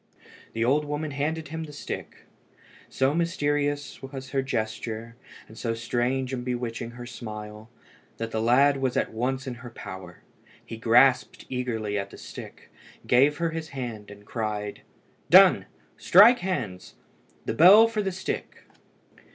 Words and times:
The 0.53 0.65
old 0.65 0.83
woman 0.85 1.11
handed 1.11 1.49
him 1.49 1.65
the 1.65 1.71
stick. 1.71 2.25
So 2.89 3.13
mysterious 3.13 4.01
was 4.01 4.31
her 4.31 4.41
gesture, 4.41 5.15
and 5.47 5.55
so 5.55 5.75
strange 5.75 6.33
and 6.33 6.43
bewitching 6.43 6.93
her 6.97 7.05
smile, 7.05 7.69
that 8.17 8.31
the 8.31 8.41
lad 8.41 8.77
was 8.77 8.97
at 8.97 9.13
once 9.13 9.45
in 9.45 9.53
her 9.61 9.69
power. 9.69 10.23
He 10.65 10.75
grasped 10.75 11.45
eagerly 11.49 11.99
at 11.99 12.09
the 12.09 12.17
stick, 12.17 12.71
gave 13.05 13.37
her 13.37 13.51
his 13.51 13.69
hand, 13.77 14.09
and 14.09 14.25
cried 14.25 14.81
"Done! 15.29 15.67
strike 15.97 16.39
hands! 16.39 16.95
The 17.45 17.53
bell 17.53 17.85
for 17.87 18.01
the 18.01 18.11
stick!" 18.11 18.63